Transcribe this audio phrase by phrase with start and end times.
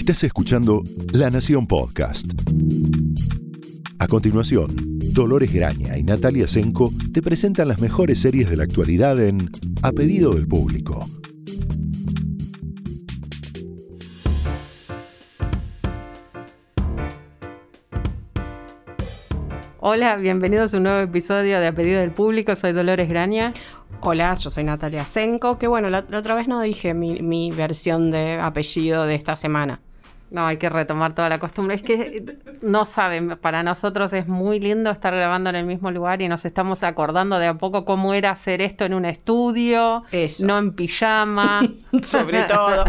[0.00, 2.24] Estás escuchando La Nación Podcast.
[3.98, 4.74] A continuación,
[5.12, 9.50] Dolores Graña y Natalia Senko te presentan las mejores series de la actualidad en
[9.82, 11.06] A pedido del público.
[19.80, 22.56] Hola, bienvenidos a un nuevo episodio de A Pedido del Público.
[22.56, 23.52] Soy Dolores Graña.
[24.00, 27.50] Hola, yo soy Natalia Senko, que bueno, la, la otra vez no dije mi, mi
[27.50, 29.82] versión de apellido de esta semana.
[30.30, 31.74] No, hay que retomar toda la costumbre.
[31.74, 36.22] Es que no saben, para nosotros es muy lindo estar grabando en el mismo lugar
[36.22, 40.46] y nos estamos acordando de a poco cómo era hacer esto en un estudio, Eso.
[40.46, 41.62] no en pijama,
[42.02, 42.84] Sobre todo,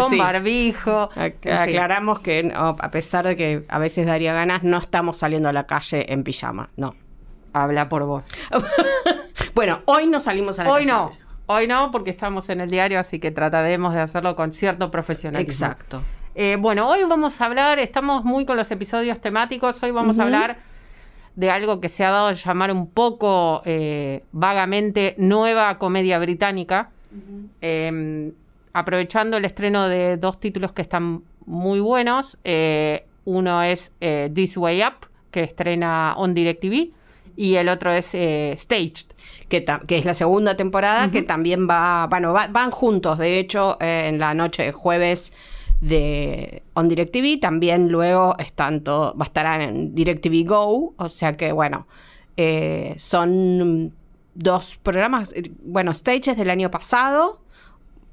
[0.00, 0.16] con sí.
[0.18, 1.10] barbijo.
[1.14, 1.52] Ac- En fin.
[1.52, 5.52] Aclaramos que no, a pesar de que a veces daría ganas, no estamos saliendo a
[5.52, 6.94] la calle en pijama, no.
[7.52, 8.28] Habla por vos.
[9.54, 10.92] Bueno, hoy no salimos a la Hoy calle.
[10.92, 11.10] no,
[11.46, 15.66] hoy no, porque estamos en el diario, así que trataremos de hacerlo con cierto profesionalismo.
[15.66, 16.02] Exacto.
[16.40, 20.22] Eh, bueno, hoy vamos a hablar, estamos muy con los episodios temáticos, hoy vamos a
[20.22, 20.58] hablar
[21.34, 26.90] de algo que se ha dado a llamar un poco eh, vagamente nueva comedia británica,
[27.60, 28.30] Eh,
[28.72, 32.38] aprovechando el estreno de dos títulos que están muy buenos.
[32.44, 33.90] eh, uno es
[34.32, 36.92] This Way Up, que estrena on DirecTV,
[37.36, 39.06] y el otro es eh, Staged.
[39.48, 44.04] Que, es la segunda temporada, que también va, bueno, va- van juntos, de hecho, eh,
[44.06, 45.32] en la noche de jueves
[45.80, 51.36] de On DirecTV, también luego están todo, va a estar en DirecTV Go, o sea
[51.36, 51.86] que bueno,
[52.36, 53.92] eh, son
[54.34, 57.40] dos programas, eh, bueno, Stages del año pasado,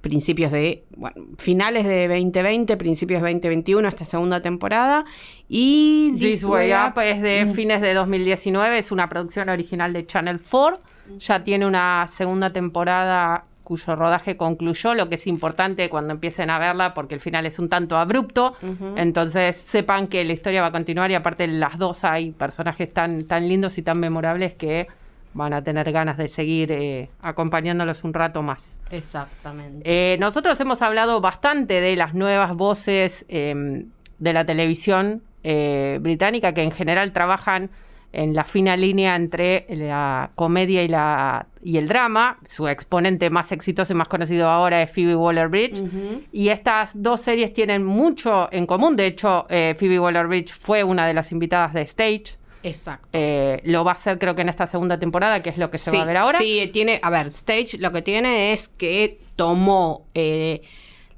[0.02, 5.05] principios de, bueno, finales de 2020, principios de 2021, esta segunda temporada,
[5.47, 10.39] y This Way Up es de fines de 2019, es una producción original de Channel
[10.39, 10.79] 4.
[11.19, 16.59] Ya tiene una segunda temporada cuyo rodaje concluyó, lo que es importante cuando empiecen a
[16.59, 18.53] verla porque el final es un tanto abrupto.
[18.95, 23.23] Entonces sepan que la historia va a continuar y aparte las dos hay personajes tan,
[23.23, 24.88] tan lindos y tan memorables que
[25.34, 28.79] van a tener ganas de seguir eh, acompañándolos un rato más.
[28.89, 29.81] Exactamente.
[29.84, 33.84] Eh, nosotros hemos hablado bastante de las nuevas voces eh,
[34.19, 37.69] de la televisión eh, británica que en general trabajan
[38.15, 42.39] en la fina línea entre la comedia y, la, y el drama.
[42.47, 45.83] Su exponente más exitoso y más conocido ahora es Phoebe Waller-Bridge.
[46.31, 48.95] Y estas dos series tienen mucho en común.
[48.95, 52.37] De hecho, eh, Phoebe Waller-Bridge fue una de las invitadas de Stage.
[52.63, 53.09] Exacto.
[53.13, 55.77] Eh, lo va a hacer creo que en esta segunda temporada, que es lo que
[55.77, 56.39] se va a ver ahora.
[56.39, 60.61] Sí, tiene, a ver, Stage lo que tiene es que tomó eh,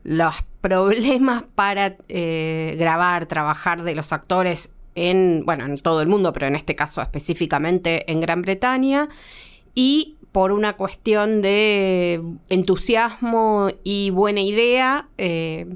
[0.04, 6.34] los problemas para eh, grabar, trabajar de los actores en, bueno, en todo el mundo,
[6.34, 9.08] pero en este caso específicamente en Gran Bretaña,
[9.76, 15.68] y por una cuestión de entusiasmo y buena idea, eh,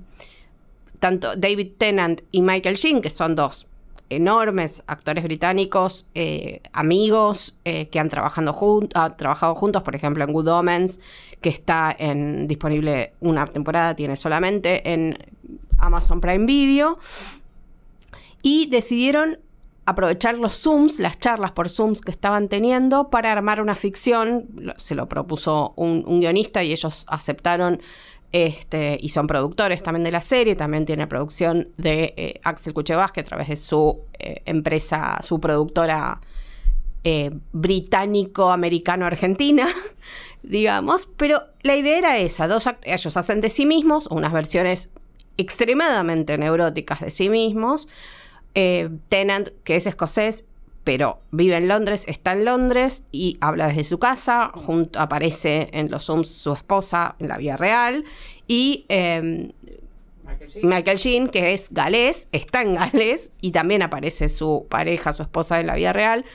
[1.00, 3.68] tanto David Tennant y Michael Sheen, que son dos
[4.10, 10.24] enormes actores británicos, eh, amigos eh, que han trabajado, jun- ah, trabajado juntos, por ejemplo,
[10.26, 11.00] en Good Omens,
[11.40, 15.18] que está en, disponible una temporada, tiene solamente en
[15.78, 17.00] Amazon Prime Video,
[18.42, 19.40] y decidieron
[19.86, 24.74] aprovechar los Zooms, las charlas por Zooms que estaban teniendo para armar una ficción.
[24.78, 27.80] Se lo propuso un, guionista y ellos aceptaron
[28.32, 30.56] este, y son productores también de la serie.
[30.56, 35.40] También tiene producción de eh, Axel Kuchevas, que a través de su eh, empresa, su
[35.40, 36.22] productora
[37.04, 39.68] eh, británico-americano-argentina,
[40.44, 41.10] digamos.
[41.18, 44.92] Pero la idea era esa: dos ellos hacen de sí mismos unas versiones
[45.38, 47.88] extremadamente neuróticas de sí mismos.
[48.56, 50.46] Eh, Tennant, que es escocés,
[50.84, 54.52] pero vive en Londres, está en Londres y habla desde su casa.
[54.54, 58.04] Junto, aparece en los Zooms su esposa en la vida real.
[58.48, 59.52] Y eh,
[60.64, 65.60] Michael Sheen, que es galés, está en galés y también aparece su pareja, su esposa
[65.60, 66.26] en la vida real.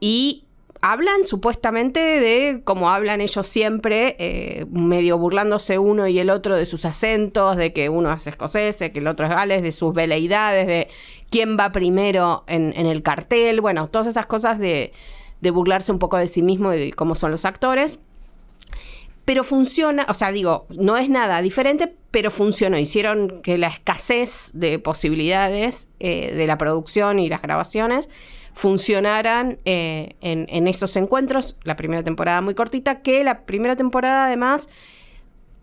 [0.00, 0.44] Y
[0.82, 6.66] hablan supuestamente de como hablan ellos siempre, eh, medio burlándose uno y el otro de
[6.66, 10.66] sus acentos, de que uno es escocés, que el otro es gales, de sus veleidades,
[10.66, 10.88] de
[11.30, 14.92] quién va primero en, en el cartel, bueno, todas esas cosas de,
[15.40, 18.00] de burlarse un poco de sí mismo y de cómo son los actores.
[19.24, 22.76] Pero funciona, o sea, digo, no es nada diferente, pero funcionó.
[22.76, 28.08] Hicieron que la escasez de posibilidades eh, de la producción y las grabaciones
[28.52, 31.56] funcionaran eh, en, en esos encuentros.
[31.64, 34.68] La primera temporada muy cortita, que la primera temporada además,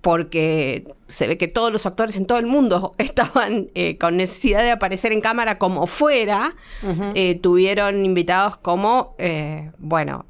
[0.01, 4.61] porque se ve que todos los actores en todo el mundo estaban eh, con necesidad
[4.61, 6.55] de aparecer en cámara como fuera,
[7.15, 10.25] eh, tuvieron invitados como, eh, bueno,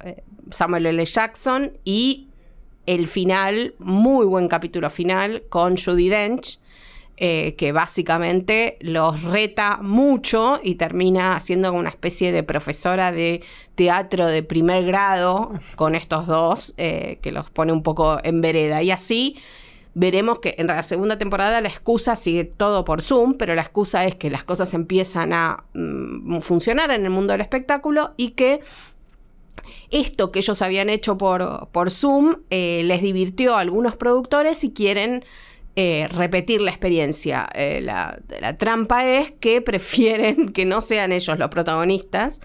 [0.50, 1.04] Samuel L.
[1.04, 2.28] Jackson y
[2.86, 6.58] el final, muy buen capítulo final con Judy Dench.
[7.22, 13.42] Eh, que básicamente los reta mucho y termina siendo una especie de profesora de
[13.74, 18.82] teatro de primer grado con estos dos, eh, que los pone un poco en vereda.
[18.82, 19.36] Y así
[19.92, 24.06] veremos que en la segunda temporada la excusa sigue todo por Zoom, pero la excusa
[24.06, 28.60] es que las cosas empiezan a mm, funcionar en el mundo del espectáculo y que
[29.90, 34.72] esto que ellos habían hecho por, por Zoom eh, les divirtió a algunos productores y
[34.72, 35.22] quieren
[35.76, 37.48] eh, repetir la experiencia.
[37.54, 38.18] Eh, la,
[38.58, 42.40] trampa es que prefieren que no sean ellos los protagonistas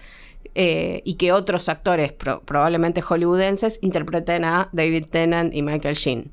[0.58, 6.32] y que otros actores, probablemente hollywoodenses, interpreten a David Tennant y Michael Sheen.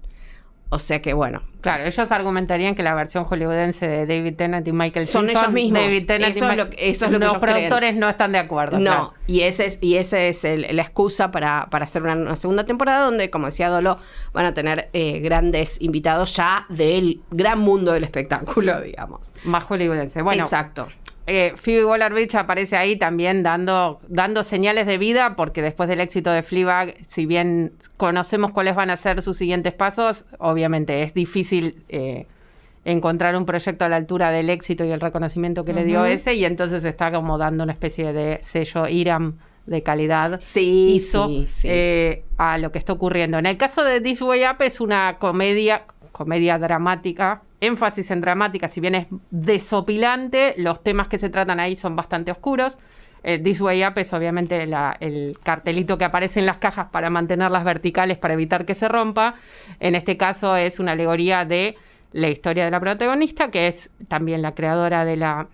[0.74, 1.44] O sea que bueno.
[1.62, 5.84] Claro, ellos argumentarían que la versión hollywoodense de David Tennant y Michael son ellos mismos.
[5.84, 8.40] David Tennant eso, y es lo, eso es lo que los productores no están de
[8.40, 8.80] acuerdo.
[8.80, 13.06] No, y ese es y ese es la excusa para, para hacer una, segunda temporada
[13.06, 14.00] donde, como decía Dolo,
[14.34, 19.32] van a tener eh, grandes invitados ya del gran mundo del espectáculo, digamos.
[19.44, 20.24] Más hollywoodense.
[20.24, 20.88] Bueno, exacto
[21.26, 26.32] eh, Phoebe Waller-Bridge aparece ahí también dando, dando señales de vida, porque después del éxito
[26.32, 31.84] de Fleabag, si bien conocemos cuáles van a ser sus siguientes pasos, obviamente es difícil
[31.88, 32.28] eh,
[32.84, 36.34] encontrar un proyecto a la altura del éxito y el reconocimiento que le dio ese,
[36.34, 41.02] y entonces está como dando una especie de sello IRAM de calidad sí,
[41.64, 43.38] eh, a lo que está ocurriendo.
[43.38, 48.68] En el caso de This Way Up es una comedia, comedia dramática énfasis en dramática,
[48.68, 52.78] si bien es desopilante, los temas que se tratan ahí son bastante oscuros.
[53.24, 57.64] Eh, This Way Up es obviamente el cartelito que aparece en las cajas para mantenerlas
[57.64, 59.36] verticales para evitar que se rompa.
[59.80, 61.78] En este caso es una alegoría de
[62.12, 65.48] la historia de la protagonista, que es también la creadora de la,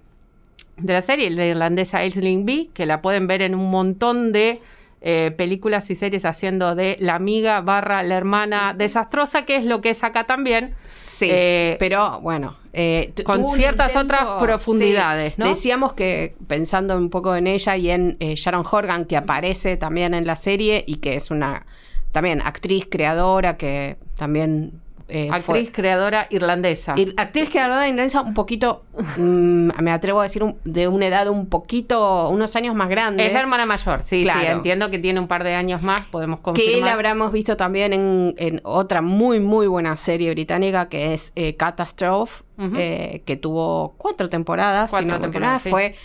[0.78, 4.60] de la serie, la irlandesa Aisling B, que la pueden ver en un montón de
[5.02, 9.80] eh, películas y series haciendo de la amiga barra la hermana desastrosa, que es lo
[9.80, 10.76] que es acá también.
[10.86, 12.58] Sí, eh, pero bueno.
[12.74, 15.48] Eh, con ciertas otras profundidades, ¿no?
[15.48, 20.28] Decíamos que pensando un poco en ella y en Sharon Horgan, que aparece también en
[20.28, 21.66] la serie y que es una
[22.12, 26.96] también actriz, creadora, que también eh, actriz creadora irlandesa.
[27.18, 28.84] actriz creadora irlandesa un poquito,
[29.18, 33.26] mm, me atrevo a decir, de una edad un poquito, unos años más grande.
[33.26, 36.40] Es la hermana mayor, sí, sí, entiendo que tiene un par de años más, podemos
[36.40, 36.74] confirmar.
[36.74, 41.56] Que la habremos visto también en, otra muy, muy buena serie británica que es eh,
[41.56, 42.44] Catastrophe,
[42.76, 45.96] eh, que tuvo cuatro temporadas, cuatro temporadas, fue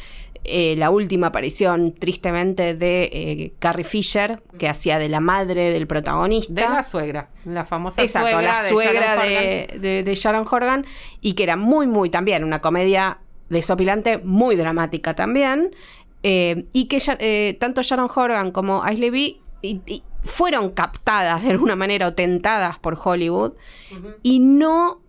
[0.45, 5.87] eh, la última aparición, tristemente, de eh, Carrie Fisher, que hacía de la madre del
[5.87, 6.53] protagonista.
[6.53, 8.63] De la suegra, la famosa Exacto, suegra.
[8.63, 10.85] la suegra de, Sharon Horgan,
[11.21, 13.19] y que era muy, muy también una comedia
[13.49, 15.75] desopilante, muy dramática también.
[16.23, 19.41] Eh, y que tanto Sharon Horgan como Aisley B
[20.23, 23.53] fueron captadas de alguna manera o tentadas por Hollywood
[24.23, 25.04] y no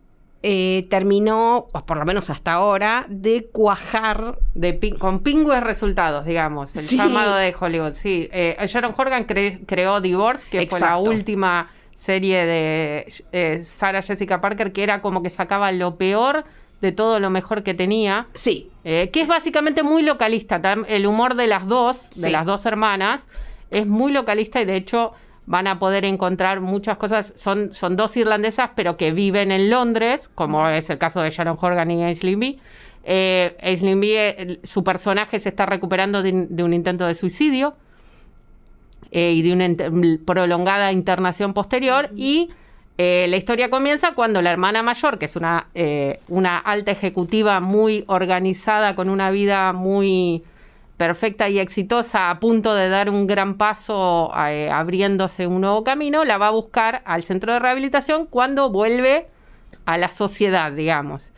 [0.47, 4.37] eh, terminó, o por lo menos hasta ahora, de cuajar.
[4.53, 6.75] De con pingües resultados, digamos.
[6.75, 8.29] El llamado de Hollywood, sí.
[8.31, 14.71] Eh, Sharon Horgan creó Divorce, que fue la última serie de eh, Sarah Jessica Parker,
[14.71, 16.45] que era como que sacaba lo peor
[16.79, 18.27] de todo lo mejor que tenía.
[18.35, 18.69] Sí.
[18.83, 20.61] que es básicamente muy localista.
[20.87, 23.23] El humor de las dos, de las dos hermanas,
[23.71, 25.13] es muy localista y de hecho
[25.45, 27.33] van a poder encontrar muchas cosas.
[27.35, 31.57] Son, son dos irlandesas, pero que viven en Londres, como es el caso de Sharon
[31.59, 32.59] Horgan y Aislinn B.
[33.03, 37.75] Eh, Aislinn B, eh, su personaje se está recuperando de, un intento de suicidio
[39.11, 42.09] eh, y de una prolongada internación posterior.
[42.15, 42.49] Y
[42.97, 45.67] eh, la historia comienza cuando la hermana mayor, que es una,
[46.27, 50.43] una alta ejecutiva muy organizada, con una vida muy
[50.97, 56.23] perfecta y exitosa, a punto de dar un gran paso eh, abriéndose un nuevo camino,
[56.23, 59.27] la va a buscar al centro de rehabilitación cuando vuelve
[59.85, 61.31] a la sociedad, digamos.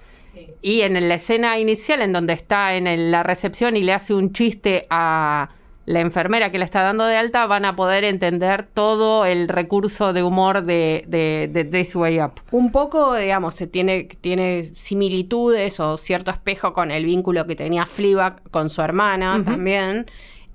[0.62, 4.34] Y en la escena inicial, en donde está en la recepción y le hace un
[4.34, 5.50] chiste a
[5.88, 10.12] la enfermera que le está dando de alta van a poder entender todo el recurso
[10.12, 12.34] de humor de, de, This Way Up.
[12.52, 17.86] Un poco, digamos, se tiene, tiene similitudes o cierto espejo con el vínculo que tenía
[17.86, 20.08] Fleabag con su hermana también.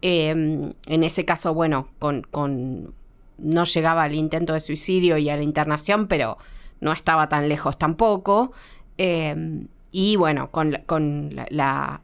[0.03, 2.93] Em, en ese caso, bueno, con, con
[3.39, 6.37] no llegaba al intento de suicidio y a la internación, pero
[6.81, 8.53] no estaba tan lejos tampoco.
[8.99, 12.03] Em, y bueno, con, con la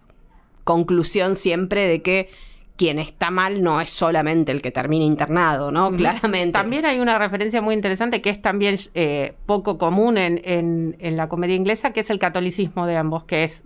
[0.65, 2.31] conclusión siempre de que
[2.79, 5.91] quien está mal no es solamente el que termina internado, ¿no?
[5.91, 6.53] Claramente.
[6.53, 11.57] También hay una referencia muy interesante que es también eh, poco común en, la comedia
[11.57, 13.65] inglesa, que es el catolicismo de ambos, que es,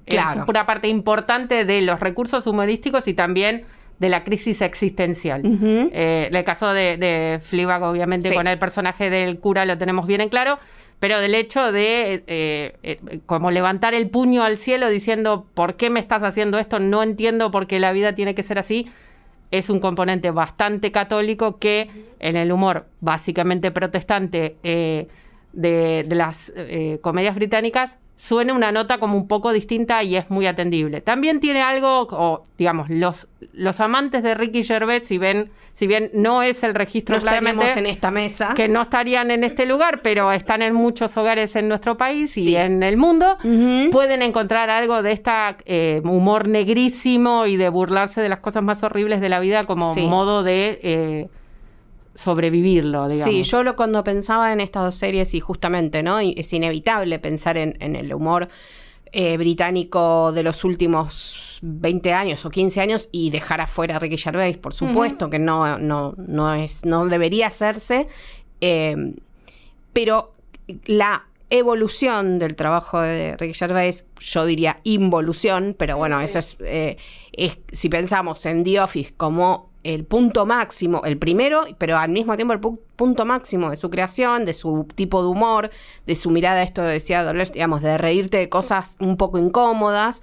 [0.48, 3.64] una parte importante de los recursos humorísticos y también
[3.98, 5.42] de la crisis existencial.
[5.92, 10.22] Eh, el caso de, de Fleabag, obviamente, con el personaje del cura lo tenemos bien
[10.22, 10.58] en claro,
[11.02, 15.90] pero del hecho de eh, eh, como levantar el puño al cielo diciendo, ¿por qué
[15.90, 16.78] me estás haciendo esto?
[16.78, 18.88] No entiendo por qué la vida tiene que ser así.
[19.50, 21.90] Es un componente bastante católico que
[22.20, 25.08] en el humor básicamente protestante eh,
[25.52, 26.52] de, las
[27.00, 31.00] comedias británicas suene una nota como un poco distinta y es muy atendible.
[31.00, 36.08] También tiene algo, o digamos, los, los amantes de Ricky Gervais, si ven, si bien
[36.14, 40.02] no es el registro no claramente en esta mesa, que no estarían en este lugar,
[40.02, 43.38] pero están en muchos hogares en nuestro país y en el mundo,
[43.90, 49.20] pueden encontrar algo de este humor negrísimo y de burlarse de las cosas más horribles
[49.20, 51.28] de la vida como modo de eh,
[52.14, 53.34] sobrevivirlo, digamos.
[53.34, 56.18] Sí, yo lo, cuando pensaba en estas dos series y justamente, ¿no?
[56.18, 58.48] Es inevitable pensar en, el humor
[59.12, 64.18] eh, británico de los últimos 20 años o 15 años y dejar afuera a Ricky
[64.18, 68.06] Gervais, por supuesto, que no, no, no, es, no debería hacerse.
[68.60, 69.14] Eh,
[69.92, 70.34] pero
[70.86, 76.96] la evolución del trabajo de Ricky Gervais, yo diría involución, pero bueno, eso es, eh,
[77.32, 82.36] es si pensamos en The Office como el punto máximo, el primero, pero al mismo
[82.36, 82.60] tiempo el
[82.96, 85.70] punto máximo de su creación, de su tipo de humor,
[86.06, 90.20] de su mirada, esto decía Dolores, digamos, de reírte de cosas un poco incómodas.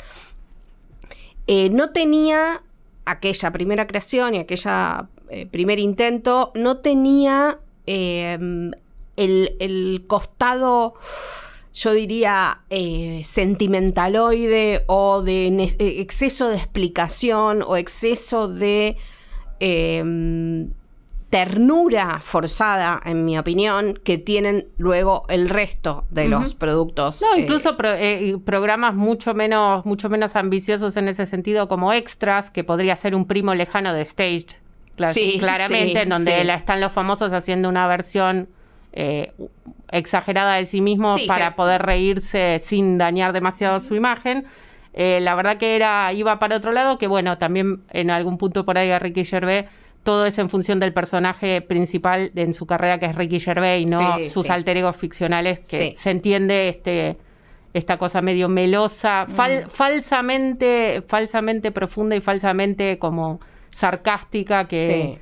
[1.47, 2.61] Eh, no tenía
[3.05, 8.71] aquella primera creación y aquella eh, primer intento, no tenía em,
[9.15, 10.95] el, costado
[11.71, 15.47] yo diría, eh, sentimentaloide o de
[15.79, 18.97] exceso de explicación o exceso de
[19.59, 20.69] Em,
[21.29, 27.21] ternura forzada, en mi opinión, que tienen luego el resto de los productos.
[27.21, 32.63] No, incluso eh, programas mucho menos, mucho menos ambiciosos en ese sentido, como extras, que
[32.63, 34.55] podría ser un primo lejano de Staged.
[35.39, 38.49] claramente, en donde están los famosos haciendo una versión
[38.91, 39.31] eh,
[39.91, 44.45] exagerada de sí mismos para poder reírse sin dañar demasiado su imagen.
[44.93, 48.65] Eh, la verdad que era iba para otro lado, que bueno, también en algún punto
[48.65, 49.65] por ahí a Ricky Gervais
[50.03, 53.85] todo es en función del personaje principal en su carrera que es Ricky Gervais y
[53.85, 57.17] no sus alter egos ficcionales que se entiende este
[57.73, 59.69] esta cosa medio melosa, mm.
[59.69, 63.39] falsamente falsamente profunda y falsamente como
[63.71, 65.19] sarcástica que,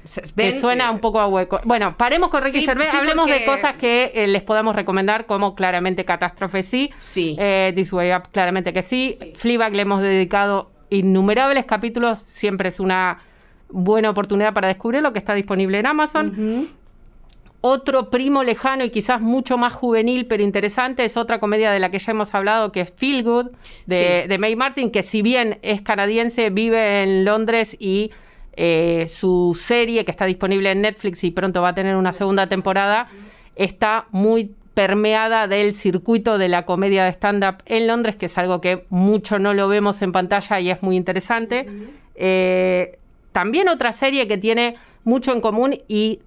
[0.60, 1.60] suena un poco a hueco.
[1.64, 6.06] Bueno, paremos con Ricky Gervais, hablemos de cosas que eh, les podamos recomendar, como claramente
[6.06, 7.36] Catástrofe sí, sí.
[7.40, 9.16] Eh, This Way Up claramente que sí.
[9.36, 9.58] sí.
[9.58, 13.20] le hemos dedicado innumerables capítulos, siempre es una
[13.70, 16.70] buena oportunidad para descubrir lo que está disponible en Amazon.
[17.60, 21.90] Otro primo lejano y quizás mucho más juvenil, pero interesante, es otra comedia de la
[21.90, 23.48] que ya hemos hablado, que es Feel Good,
[23.88, 28.12] de, de May Martin, que si bien es canadiense, vive en Londres y
[28.58, 32.48] eh, su serie, que está disponible en Netflix y pronto va a tener una segunda
[32.48, 33.08] temporada,
[33.56, 38.60] está muy permeada del circuito de la comedia de stand-up en Londres, que es algo
[38.60, 41.68] que mucho no lo vemos en pantalla y es muy interesante.
[42.16, 42.98] Eh,
[43.32, 46.22] también otra serie que tiene mucho en común y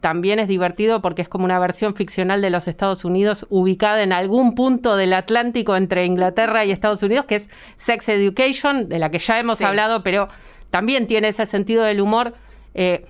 [0.00, 4.12] también es divertido porque es como una versión ficcional de los Estados Unidos ubicada en
[4.12, 9.10] algún punto del Atlántico entre Inglaterra y Estados Unidos, que es Sex Education, de la
[9.10, 10.28] que ya hemos hablado, pero
[10.76, 12.34] también tiene ese sentido del humor
[12.74, 13.06] eh,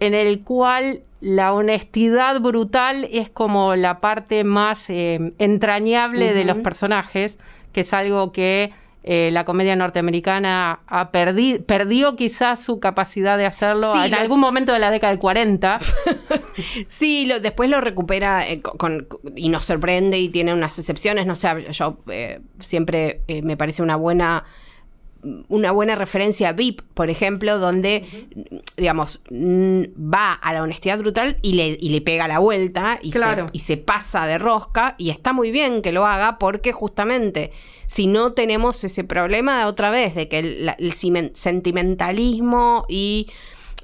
[0.00, 6.56] en el cual la honestidad brutal es como la parte más eh, entrañable de los
[6.56, 7.38] personajes,
[7.72, 8.72] que es algo que
[9.04, 14.72] eh, la comedia norteamericana ha perdido, perdió quizás su capacidad de hacerlo en algún momento
[14.72, 15.78] de la década del 40.
[16.88, 18.42] sí, después lo recupera
[19.36, 21.26] y nos sorprende y tiene unas excepciones.
[21.26, 21.98] No sé, yo
[22.58, 24.42] siempre me parece una buena
[25.48, 28.04] una buena referencia a VIP, por ejemplo, donde,
[28.76, 33.20] digamos, va a la honestidad brutal y le, y le pega la vuelta y, se,
[33.52, 37.50] y se pasa de rosca y está muy bien que lo haga porque justamente
[37.86, 40.92] si no tenemos ese problema otra vez de que el,
[41.34, 43.28] sentimentalismo y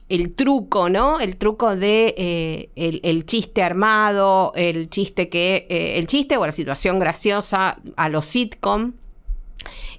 [0.09, 1.21] el truco, ¿no?
[1.21, 6.53] El truco de eh, el, chiste armado, el chiste que, eh, el chiste o la
[6.53, 8.93] situación graciosa a los sitcom,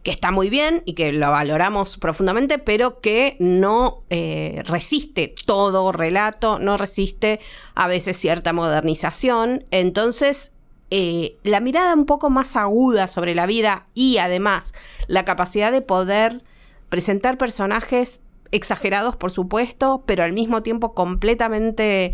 [0.04, 5.92] que está muy bien y que lo valoramos profundamente, pero que no eh, resiste todo
[5.92, 7.40] relato, no resiste
[7.76, 9.66] a veces cierta modernización.
[9.72, 10.54] Entonces,
[10.92, 14.74] eh, la mirada un poco más aguda sobre la vida y además
[15.08, 16.44] la capacidad de poder
[16.90, 22.14] presentar personajes exagerados, por supuesto, pero al mismo tiempo completamente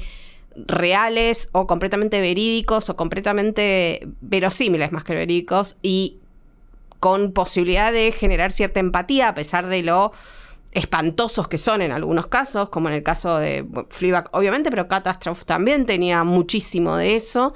[0.55, 6.19] reales o completamente verídicos o completamente verosímiles más que verídicos y
[6.99, 10.11] con posibilidad de generar cierta empatía a pesar de lo
[10.71, 15.45] espantosos que son en algunos casos, como en el caso de Fleabag, obviamente, pero Catastrophe
[15.45, 17.53] también tenía muchísimo de eso.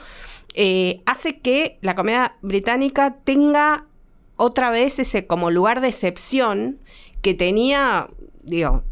[0.55, 3.87] eh, hace que la comedia británica tenga
[4.35, 6.79] otra vez ese como lugar de excepción
[7.21, 8.09] que tenía,
[8.41, 8.83] digo,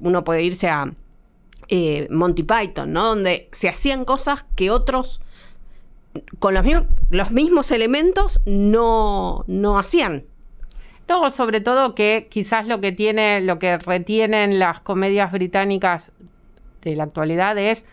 [0.00, 0.92] uno puede irse a
[1.68, 3.08] eh, Monty Python, ¿no?
[3.08, 5.20] Donde se hacían cosas que otros
[6.38, 10.24] con los, mismos, los mismos elementos no, no hacían.
[11.08, 16.12] No, sobre todo que quizás lo que tiene, lo que retienen las comedias británicas
[16.82, 17.84] de la actualidad es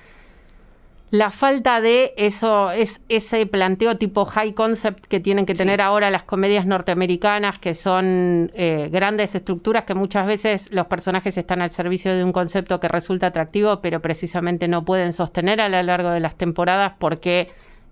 [1.12, 6.10] la falta de eso, es ese planteo tipo high concept que tienen que tener ahora
[6.10, 11.72] las comedias norteamericanas, que son eh, grandes estructuras que muchas veces los personajes están al
[11.72, 16.12] servicio de un concepto que resulta atractivo, pero precisamente no pueden sostener a lo largo
[16.12, 17.50] de las temporadas porque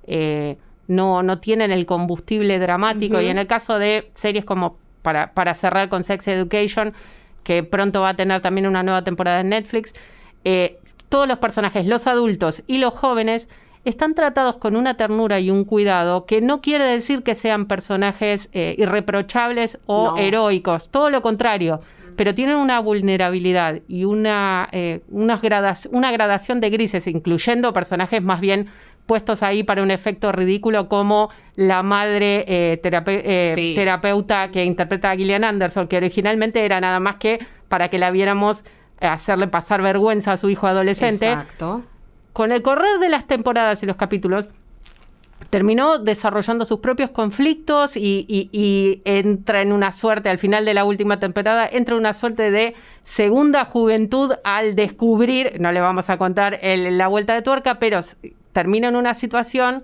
[0.10, 3.22] eh, no, no tienen el combustible dramático.
[3.22, 6.94] Y en el caso de series como para, para cerrar con Sex Education,
[7.44, 9.94] que pronto va a tener también una nueva temporada en Netflix,
[10.44, 13.48] eh, todos los personajes, los adultos y los jóvenes,
[13.86, 18.50] están tratados con una ternura y un cuidado que no quiere decir que sean personajes
[18.52, 21.82] eh, irreprochables o heroicos, todo lo contrario,
[22.16, 28.68] pero tienen una vulnerabilidad y una, eh, una gradación de grises, incluyendo personajes más bien
[29.10, 32.78] puestos ahí para un efecto ridículo como la madre eh,
[33.76, 37.40] terapeuta que interpreta a Gillian Anderson, que originalmente era nada más que
[37.70, 38.64] para que la viéramos
[39.02, 41.26] hacerle pasar vergüenza a su hijo adolescente.
[41.26, 41.82] Exacto.
[42.34, 44.50] Con el correr de las temporadas y los capítulos,
[45.50, 51.20] terminó desarrollando sus propios conflictos y, entra en una suerte, al final de la última
[51.20, 56.60] temporada, entra en una suerte de segunda juventud al descubrir, no le vamos a contar
[56.62, 58.02] la vuelta de tuerca, pero
[58.54, 59.84] termina en una situación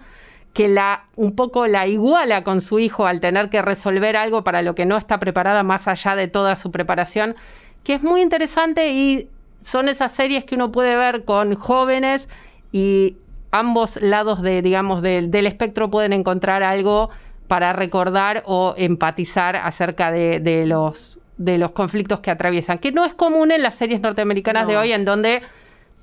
[0.54, 4.62] que la un poco la iguala con su hijo al tener que resolver algo para
[4.62, 7.36] lo que no está preparada más allá de toda su preparación
[7.84, 9.30] que es muy interesante y
[9.62, 12.30] son esas series que uno puede ver con jóvenes
[12.72, 13.18] y
[13.52, 17.10] ambos lados de, digamos, del espectro pueden encontrar algo
[17.48, 23.14] para recordar o empatizar acerca de, los, de los conflictos que atraviesan, que no es
[23.14, 25.42] común en las series norteamericanas de hoy, en donde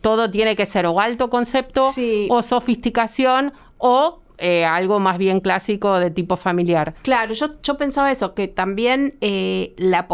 [0.03, 1.91] todo tiene que ser o alto concepto
[2.29, 6.95] o sofisticación o eh, algo más bien clásico de tipo familiar.
[7.03, 10.07] Claro, yo, yo pensaba eso, que también eh, la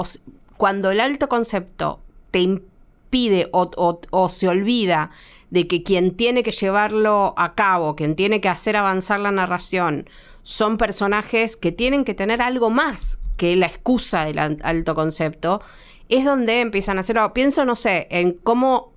[0.56, 5.10] cuando el alto concepto te impide o, se olvida
[5.50, 10.10] de que quien tiene que llevarlo a cabo, quien tiene que hacer avanzar la narración,
[10.42, 15.62] son personajes que tienen que tener algo más que la excusa del alto concepto,
[16.10, 17.18] es donde empiezan a hacer...
[17.32, 18.92] Pienso, no sé, en cómo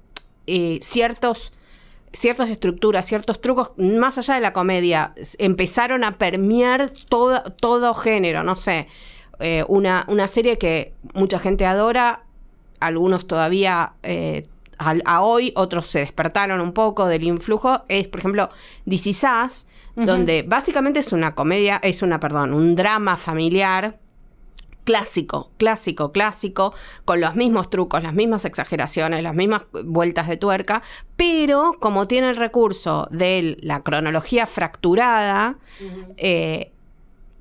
[0.52, 1.54] eh, ciertos
[2.14, 8.44] ciertas estructuras, ciertos trucos, más allá de la comedia, empezaron a permear todo, todo género,
[8.44, 8.88] no sé.
[9.40, 12.26] Eh, una, una, serie que mucha gente adora,
[12.82, 14.44] algunos todavía eh,
[14.78, 18.50] a, hoy, otros se despertaron un poco del influjo, es por ejemplo
[18.88, 24.00] This Is donde básicamente es una comedia, es una, perdón, un drama familiar
[24.84, 26.74] clásico, clásico, clásico,
[27.06, 30.82] con los mismos trucos, las mismas exageraciones, las mismas vueltas de tuerca,
[31.16, 35.58] pero como tiene el recurso de la cronología fracturada,
[36.18, 36.72] eh,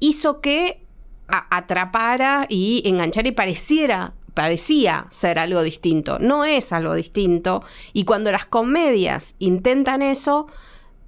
[0.01, 0.85] hizo que
[1.27, 6.19] atrapara y enganchara y pareciera parecía ser algo distinto.
[6.19, 7.63] No es algo distinto.
[7.93, 10.47] Y cuando las comedias intentan eso,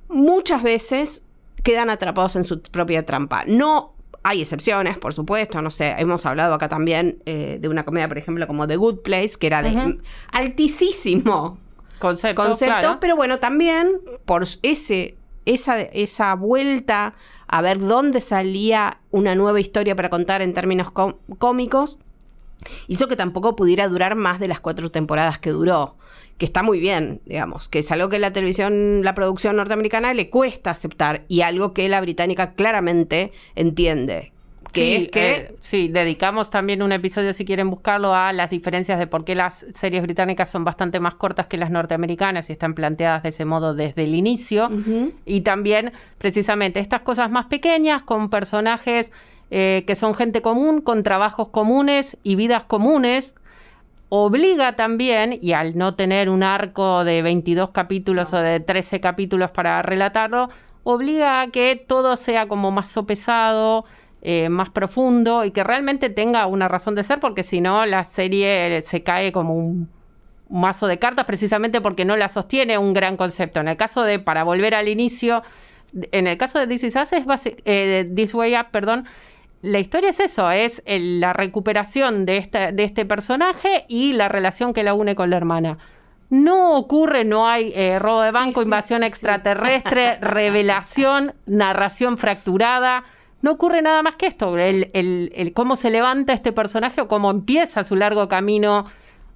[0.08, 1.24] muchas veces
[1.62, 3.44] quedan atrapados en su propia trampa.
[3.46, 8.08] No hay excepciones, por supuesto, no sé, hemos hablado acá también eh, de una comedia,
[8.08, 9.98] por ejemplo, como The Good Place, que era de
[10.32, 11.58] altísimo
[11.98, 17.14] concepto, concepto pero bueno, también por ese esa, esa vuelta
[17.48, 20.90] a ver dónde salía una nueva historia para contar en términos
[21.38, 21.98] cómicos,
[22.88, 25.96] hizo que tampoco pudiera durar más de las cuatro temporadas que duró,
[26.38, 30.30] que está muy bien, digamos, que es algo que la televisión, la producción norteamericana le
[30.30, 34.32] cuesta aceptar y algo que la británica claramente entiende,
[34.72, 39.24] sí, eh, sí, dedicamos también un episodio, si quieren buscarlo, a las diferencias de por
[39.24, 43.30] qué las series británicas son bastante más cortas que las norteamericanas y están planteadas de
[43.30, 44.70] ese modo desde el inicio.
[45.24, 49.10] Y también, precisamente, estas cosas más pequeñas con personajes
[49.54, 53.34] eh, que son gente común, con trabajos comunes y vidas comunes,
[54.08, 59.50] obliga también, y al no tener un arco de 22 capítulos o de 13 capítulos
[59.50, 60.48] para relatarlo,
[60.84, 63.84] obliga a que todo sea como más sopesado,
[64.22, 68.04] eh, más profundo y que realmente tenga una razón de ser, porque si no, la
[68.04, 69.90] serie se cae como un
[70.48, 73.60] mazo de cartas precisamente porque no la sostiene un gran concepto.
[73.60, 75.42] En el caso de, para volver al inicio,
[76.10, 76.96] en el caso de This es
[77.66, 79.04] eh, This Way Up, perdón,
[79.62, 84.82] la historia es eso, es la recuperación de, de este personaje y la relación que
[84.82, 85.78] la une con la hermana.
[86.30, 89.06] No ocurre, no hay eh, robo de banco, sí, invasión sí.
[89.08, 93.04] extraterrestre, revelación, narración fracturada.
[93.42, 94.56] No ocurre nada más que esto.
[94.56, 98.86] El, el- el cómo se levanta este personaje o cómo empieza su largo camino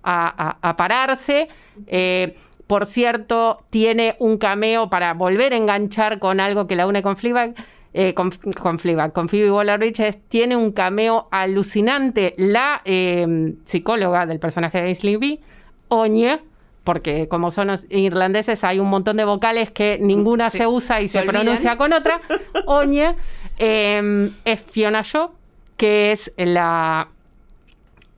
[0.02, 1.48] a, a- a pararse.
[1.86, 2.36] Eh,
[2.66, 7.16] por cierto, tiene un cameo para volver a enganchar con algo que la une con
[7.16, 7.54] Fleabag.
[7.98, 8.30] Eh, con,
[8.60, 12.34] con Fleabag, con Phoebe Waller-Bridge, es- tiene un cameo alucinante.
[12.36, 15.40] La eh, psicóloga del personaje de Aislinn B,
[15.88, 16.40] Oñe,
[16.84, 21.08] porque como son irlandeses hay un montón de vocales que ninguna Se- se, usa y
[21.08, 22.20] se pronuncia con otra.
[22.66, 23.14] Oñe
[23.58, 25.30] eh, es Fiona Shaw,
[25.78, 27.08] que es la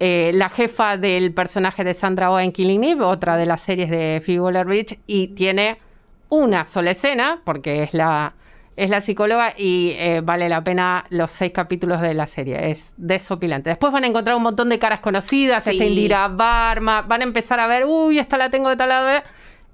[0.00, 3.90] eh, la jefa del personaje de Sandra Oh en Killing Eve, otra de las series
[3.90, 5.78] de Phoebe Waller-Bridge, y tiene
[6.28, 8.34] una sola escena, porque es la,
[8.78, 12.70] es la psicóloga y eh, vale la pena los seis capítulos de la serie.
[12.70, 13.70] Es desopilante.
[13.70, 15.70] Después van a encontrar un montón de caras conocidas, Sí.
[15.70, 19.22] esta Indira Barma, van a empezar a ver, uy, esta la tengo de tal lado.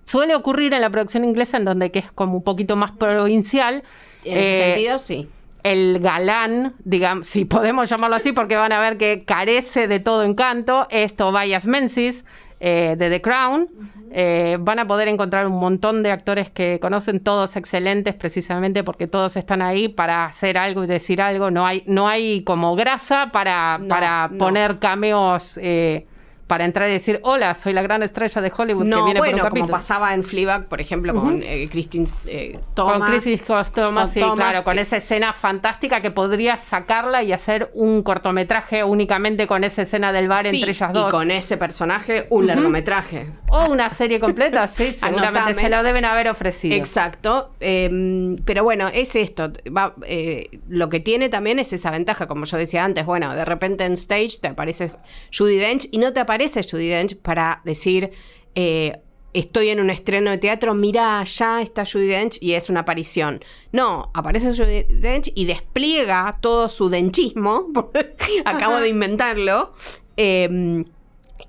[0.04, 3.82] Suele ocurrir en la producción inglesa, en donde que es como un poquito más provincial.
[4.24, 5.28] En ese Eh, sentido, sí.
[5.62, 10.22] el galán, digamos, si podemos llamarlo así, porque van a ver que carece de todo
[10.22, 12.24] encanto, es Tobias Menzies
[12.66, 13.68] eh, de The Crown.
[14.16, 19.06] Eh, van a poder encontrar un montón de actores que conocen, todos excelentes, precisamente porque
[19.08, 21.50] todos están ahí para hacer algo y decir algo.
[21.50, 24.38] No hay, no hay como grasa para, No, para no.
[24.38, 25.58] poner cameos.
[25.60, 26.06] eh,
[26.46, 29.36] para entrar y decir, hola, soy la gran estrella de Hollywood que No, viene bueno,
[29.38, 29.72] por un como capítulo.
[29.72, 32.98] pasaba en Fleabag, por ejemplo, con eh, Christine eh, Thomas.
[32.98, 37.22] Con Crisis Thomas, Scott sí, Thomas, claro, con que- esa escena fantástica que podría sacarla
[37.22, 41.10] y hacer un cortometraje únicamente con esa escena del bar Sí, entre ellas Y dos.
[41.10, 43.26] con ese personaje, un largometraje.
[43.48, 45.54] O una serie completa, sí, seguramente Anotame.
[45.62, 46.76] se lo deben haber ofrecido.
[46.76, 47.50] Exacto.
[47.60, 49.52] eh, pero bueno, es esto.
[49.76, 53.06] va, eh, lo que tiene también es esa ventaja, como yo decía antes.
[53.06, 54.90] Bueno, de repente en stage te aparece
[55.36, 58.10] Judy Dench y no te aparece Judy Dench para decir.
[58.54, 59.00] eh,
[59.32, 63.42] Estoy en un estreno de teatro, mira, ya está Judy Dench y es una aparición.
[63.72, 67.72] No, aparece Judy Dench y despliega todo su denchismo,
[68.44, 69.74] acabo de inventarlo,
[70.16, 70.84] eh,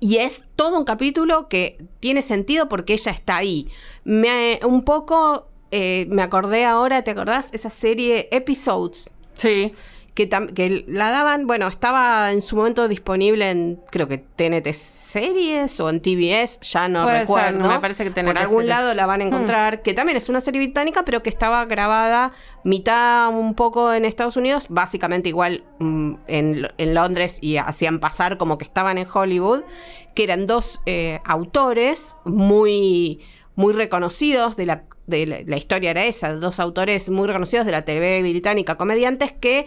[0.00, 3.68] y es todo un capítulo que tiene sentido porque ella está ahí.
[4.02, 7.50] Me, un poco eh, me acordé ahora, ¿te acordás?
[7.52, 9.14] Esa serie Episodes.
[9.36, 9.72] Sí.
[10.16, 15.90] Que, la daban, bueno, estaba en su momento disponible en, creo que TNT Series o
[15.90, 17.68] en TBS, ya no Puede ser, recuerdo.
[17.68, 18.68] me parece que Por TNT algún Series.
[18.68, 22.32] lado la van a encontrar, que también es una serie británica, pero que estaba grabada
[22.64, 28.38] mitad un poco en Estados Unidos, básicamente igual mm, en, en Londres y hacían pasar
[28.38, 29.64] como que estaban en Hollywood,
[30.14, 33.20] que eran dos eh, autores muy,
[33.54, 37.72] muy reconocidos de la, de la, la historia era esa, dos autores muy reconocidos de
[37.72, 39.66] la TV británica, comediantes que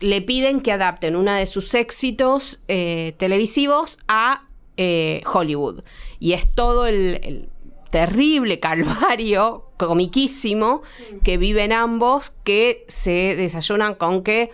[0.00, 4.44] le piden que adapten uno de sus éxitos eh, televisivos a
[4.76, 5.82] eh, Hollywood.
[6.20, 7.48] Y es todo el,
[7.90, 10.82] terrible calvario, comiquísimo,
[11.24, 14.50] que viven ambos, que se desayunan con que,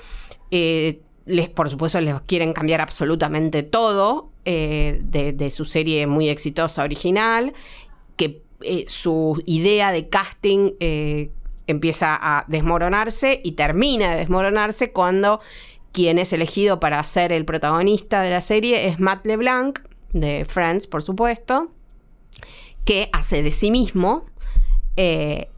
[0.50, 7.54] eh, les, por supuesto, les quieren cambiar absolutamente todo de, su serie muy exitosa original,
[8.16, 8.42] que
[8.88, 10.72] su idea de casting
[11.66, 15.40] empieza a desmoronarse y termina de desmoronarse cuando
[15.92, 19.78] quien es elegido para ser el protagonista de la serie es Matt LeBlanc,
[20.12, 21.70] de Friends, por supuesto,
[22.84, 24.26] que hace de sí mismo
[24.96, 25.48] eh,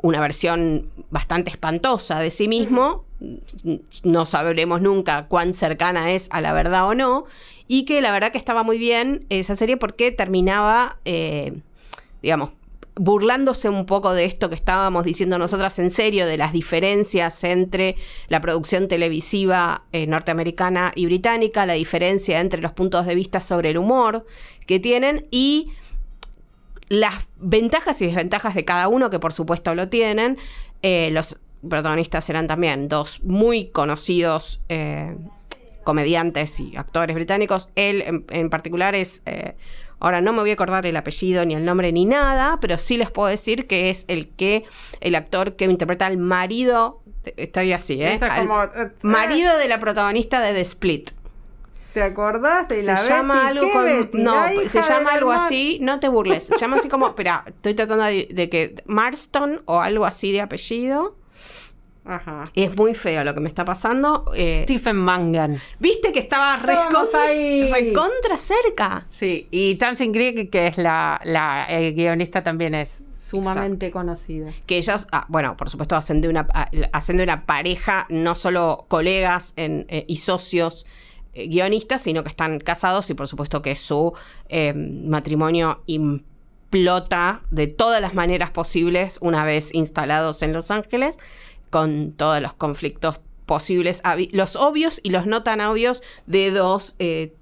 [0.00, 3.04] una versión bastante espantosa de sí mismo.
[4.04, 7.24] No sabremos nunca cuán cercana es a la verdad o no.
[7.66, 11.60] Y que la verdad que estaba muy bien esa serie porque terminaba, eh,
[12.22, 12.50] digamos,
[12.98, 17.96] burlándose un poco de esto que estábamos diciendo nosotras en serio, de las diferencias entre
[18.28, 23.70] la producción televisiva eh, norteamericana y británica, la diferencia entre los puntos de vista sobre
[23.70, 24.26] el humor
[24.66, 25.70] que tienen y
[26.88, 30.38] las ventajas y desventajas de cada uno, que por supuesto lo tienen.
[30.82, 35.16] Eh, los protagonistas eran también dos muy conocidos eh,
[35.84, 37.68] comediantes y actores británicos.
[37.74, 39.22] Él en, particular es...
[40.00, 42.96] Ahora no me voy a acordar el apellido ni el nombre ni nada, pero sí
[42.96, 44.64] les puedo decir que es el que,
[45.00, 47.02] el actor que interpreta al marido,
[47.36, 48.14] estoy así, ¿eh?
[48.14, 51.10] Esto es Al como, eh, marido de la protagonista de The Split.
[51.94, 53.46] ¿Te acordás de Se la llama Betty?
[53.46, 53.84] algo ¿Qué con.
[53.84, 54.18] Betty?
[54.18, 55.78] No, se llama algo así.
[55.80, 56.44] No te burles.
[56.44, 57.08] Se llama así como.
[57.08, 58.74] Espera, estoy tratando de, de que.
[58.86, 61.17] Marston o algo así de apellido.
[62.08, 62.50] Ajá.
[62.54, 64.32] Es muy feo lo que me está pasando.
[64.34, 65.60] Eh, Stephen Mangan.
[65.78, 67.70] Viste que estaba ahí.
[67.70, 69.04] recontra cerca.
[69.10, 74.50] Sí, y Tamsin Greig, que es la, la eh, guionista, también es sumamente conocida.
[74.64, 78.34] que ellos, ah, bueno, por supuesto, hacen de una, ah, hacen de una pareja, no
[78.34, 80.86] solo colegas en, eh, y socios
[81.34, 84.14] eh, guionistas, sino que están casados y por supuesto que su
[84.74, 91.18] matrimonio implota de todas las maneras posibles una vez instalados en Los Ángeles,
[91.70, 94.02] con todos los conflictos posibles,
[94.32, 97.34] los obvios y los no tan obvios de dos eh,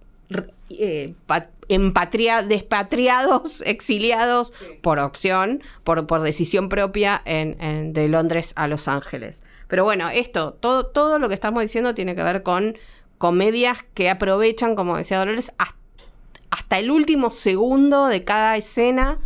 [2.47, 9.43] despatriados, exiliados por opción, por, por decisión propia en, de Londres a Los Ángeles.
[9.69, 12.77] Pero bueno, esto, todo, todo lo que estamos diciendo tiene que ver con
[13.19, 19.19] comedias que aprovechan, como decía Dolores, hasta, el último segundo de cada escena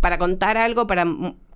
[0.00, 1.04] para contar algo, para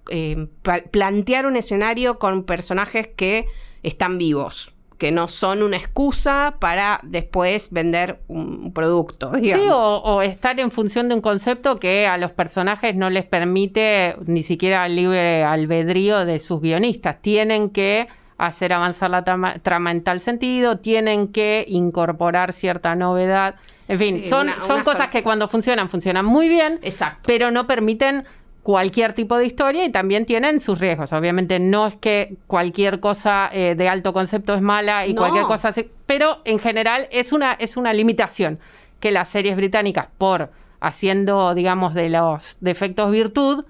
[0.08, 0.48] eh,
[0.90, 3.46] plantear un escenario con personajes que
[3.82, 9.32] están vivos que no son una excusa para después vender un producto.
[9.34, 14.14] Sí, o, estar en función de un concepto que a los personajes no les permite
[14.26, 17.20] ni siquiera el libre albedrío de sus guionistas.
[17.20, 18.06] Tienen que
[18.38, 23.56] hacer avanzar la trama, en tal sentido, tienen que incorporar cierta novedad.
[23.88, 27.22] En fin, son, son cosas que cuando funcionan, funcionan muy bien, Exacto.
[27.26, 28.24] pero no permiten
[28.62, 31.12] cualquier tipo de historia y también tienen sus riesgos.
[31.12, 35.68] Obviamente no es que cualquier cosa eh, de alto concepto es mala y cualquier cosa
[35.68, 38.60] así, pero en general es una, es una limitación
[39.00, 43.64] que las series británicas, por haciendo, digamos, de los defectos virtud,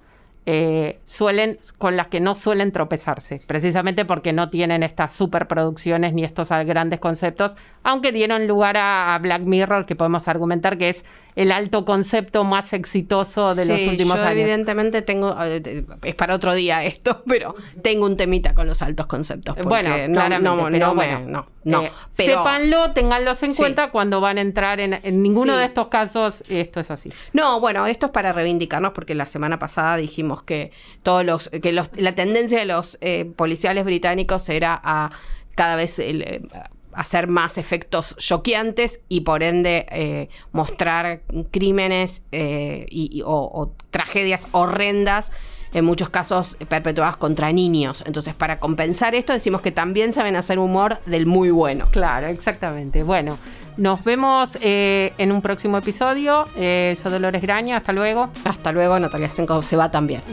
[0.45, 6.25] eh, suelen, con las que no suelen tropezarse, precisamente porque no tienen estas superproducciones ni
[6.25, 11.53] estos grandes conceptos, aunque dieron lugar a, Black Mirror, que podemos argumentar que es el
[11.53, 14.39] alto concepto más exitoso de los últimos yo años.
[14.39, 19.07] Evidentemente tengo, eh, es para otro día esto, pero tengo un temita con los altos
[19.07, 19.57] conceptos.
[19.65, 24.81] Bueno, no, no, no, bueno, no, eh, Sépanlo, tenganlos en cuenta cuando van a entrar
[24.81, 27.11] en, ninguno de estos casos, esto es así.
[27.33, 31.73] No, bueno, esto es para reivindicarnos porque la semana pasada dijimos que todos los, que
[31.73, 35.11] los, la tendencia de los eh, policiales británicos era a
[35.55, 36.49] cada vez el,
[36.95, 45.33] hacer más efectos choqueantes y por ende eh, mostrar crímenes eh, y, o, tragedias horrendas,
[45.75, 48.05] en muchos casos perpetuadas contra niños.
[48.07, 51.89] Entonces, para compensar esto, decimos que también saben hacer humor del muy bueno.
[51.91, 53.03] Claro, exactamente.
[53.03, 53.39] Bueno,
[53.79, 56.45] nos vemos eh, en un próximo episodio.
[56.55, 58.29] soy Dolores Graña, hasta luego.
[58.45, 60.21] Hasta luego, Natalia Senko se va también.